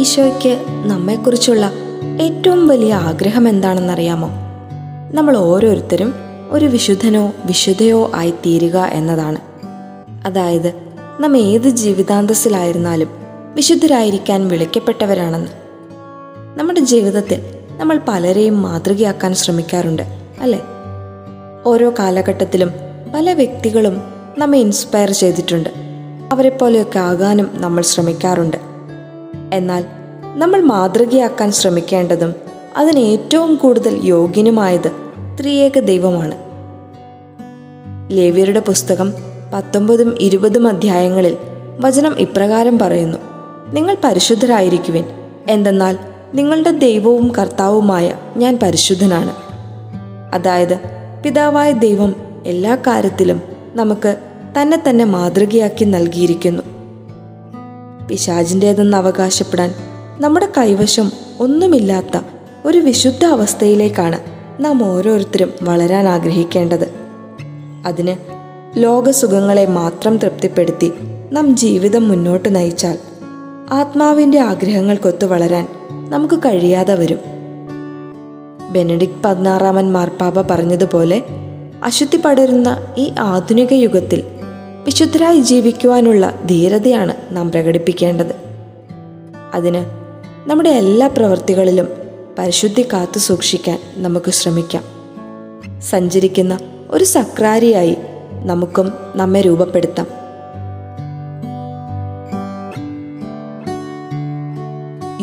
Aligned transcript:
ഈശോയ്ക്ക് 0.00 0.64
നമ്മെക്കുറിച്ചുള്ള 0.86 1.72
ഏറ്റവും 2.20 2.68
വലിയ 2.68 2.94
ആഗ്രഹം 2.94 3.48
എന്താണെന്നറിയാമോ? 3.48 4.30
നമ്മൾ 5.12 5.36
ഓരോരുത്തരും 5.36 6.14
ഒരു 6.50 6.66
വിശുദ്ധനോ 6.66 7.32
വിശുദ്ധയോ 7.44 8.10
ആയി 8.14 8.30
തീരുക 8.30 8.76
എന്നതാണ്. 8.76 9.38
അതായത് 10.26 10.74
നാം 11.20 11.36
ഏത് 11.36 11.68
ജീവിതാന്തസ്സിലായിരുന്നാലും 11.68 13.08
വിശുദ്ധരായിരിക്കാൻ 13.54 14.48
വിളിക്കപ്പെട്ടവരാണെന്ന്. 14.48 15.50
നമ്മുടെ 16.58 16.80
ജീവിതത്തിൽ 16.80 17.42
നമ്മൾ 17.70 18.00
പലരെയും 18.08 18.62
മാതൃകയാക്കാൻ 18.62 19.34
ശ്രമിക്കാറുണ്ട് 19.34 20.02
അല്ലേ? 20.40 20.60
ഓരോ 21.66 21.92
കാലഘട്ടത്തിലും 21.98 22.70
പല 23.14 23.32
വ്യക്തികളും 23.32 24.02
നമ്മെ 24.38 24.58
ഇൻസ്പയർ 24.58 25.10
ചെയ്തിട്ടുണ്ട്. 25.10 25.70
അവരെപ്പോലെയൊക്കെ 26.32 26.98
ആകാനും 26.98 27.50
നമ്മൾ 27.54 27.82
ശ്രമിക്കാറുണ്ട്. 27.82 28.70
എന്നാൽ 29.52 29.84
നമ്മൾ 30.34 30.60
മാതൃകയാക്കാൻ 30.60 31.52
ശ്രമിക്കേണ്ടതും 31.52 32.34
അതിന് 32.76 32.98
ഏറ്റവും 32.98 33.54
കൂടുതൽ 33.54 34.00
യോഗ്യനുമായത് 34.04 34.92
ത്രിയേക 35.40 35.78
ദൈവമാണ്. 35.78 36.34
ലേവ്യരുടെ 38.10 38.60
പുസ്തകം 38.60 39.12
പത്തൊമ്പതും 39.54 40.16
ഇരുപതും 40.20 40.68
അധ്യായങ്ങളിൽ 40.68 41.36
വചനം 41.80 42.18
ഇപ്രകാരം 42.18 42.78
പറയുന്നു 42.78 43.18
നിങ്ങൾ 43.72 43.96
പരിശുദ്ധരായിരിക്കുവിൻ. 44.04 45.04
എന്തെന്നാൽ 45.48 45.98
നിങ്ങളുടെ 46.34 46.70
ദൈവവും 46.70 47.32
കർത്താവുമായ 47.38 48.14
ഞാൻ 48.36 48.58
പരിശുദ്ധനാണ്. 48.62 49.34
അതായത് 50.34 50.80
പിതാവായ 51.24 51.72
ദൈവം 51.72 52.14
എല്ലാ 52.46 52.76
കാര്യത്തിലും 52.76 53.42
നമുക്ക് 53.74 54.16
തന്നെ 54.60 54.82
തന്നെ 54.88 55.04
മാതൃകയാക്കി 55.04 55.84
നൽകിയിരിക്കുന്നു. 55.84 56.62
പിശാജിന്റേതെന്ന് 58.08 58.96
അവകാശപ്പെടാൻ 58.96 59.74
നമ്മുടെ 60.20 60.48
കൈവശം 60.58 61.12
ഒന്നുമില്ലാത്ത 61.40 62.20
ഒരു 62.64 62.78
വിശുദ്ധ 62.78 63.24
അവസ്ഥയിലേക്കാണ് 63.24 64.18
നാം 64.64 64.84
ഓരോരുത്തരും 64.84 65.52
വളരാൻ 65.62 66.08
ആഗ്രഹിക്കേണ്ടത്. 66.08 66.90
അതിന് 67.86 68.16
ലോകസുഖങ്ങളെ 68.76 69.66
മാത്രം 69.66 70.16
തൃപ്തിപ്പെടുത്തി 70.16 70.92
നാം 71.32 71.56
ജീവിതം 71.56 72.08
മുന്നോട്ട് 72.08 72.56
നയിച്ചാൽ 72.56 72.98
ആത്മാവിന്റെ 73.70 74.40
ആഗ്രഹങ്ങൾക്കൊത്തു 74.40 75.26
വളരാൻ 75.26 75.68
നമുക്ക് 76.10 76.38
കഴിയാതെ 76.38 76.94
വരും. 76.94 77.18
ബെനഡിക്ട് 78.72 79.22
പതിനാറാമൻ 79.24 79.92
മാർപ്പാപ്പ 79.92 80.42
പറഞ്ഞതുപോലെ 80.42 81.22
അശുദ്ധി 81.84 82.16
പടരുന്ന 82.16 82.94
ഈ 82.98 83.12
ആധുനിക 83.18 83.72
യുഗത്തിൽ 83.72 84.22
വിശുദ്ധരായി 84.84 85.40
ജീവിക്കുവാനുള്ള 85.40 86.34
ധീരതയാണ് 86.46 87.14
നാം 87.30 87.50
പ്രകടിപ്പിക്കേണ്ടത്. 87.50 88.34
അതിന് 89.54 89.99
നമ്മുടെ 90.50 90.70
എല്ലാ 90.70 91.08
പ്രവൃത്തികളിലും 91.08 91.88
പരിശുദ്ധി 92.38 92.82
കാത്തു 92.92 93.18
സൂക്ഷിക്കാൻ 93.18 93.78
നമുക്ക് 93.96 94.30
ശ്രമിക്കാം. 94.30 94.84
സഞ്ചരിക്കുന്ന 95.80 96.58
ഒരു 96.90 97.04
സക്രാരിയായി 97.04 97.96
നമുക്കും 98.44 98.92
നമ്മെ 99.16 99.40
രൂപപ്പെടുത്താം. 99.40 100.06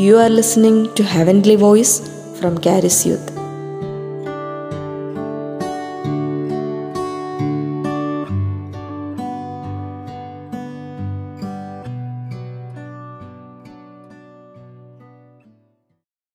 You 0.03 0.15
are 0.15 0.29
listening 0.29 0.89
to 0.99 1.03
heavenly 1.03 1.55
voice 1.55 2.01
from 2.39 2.61
Charis 2.65 3.07
youth 3.07 3.36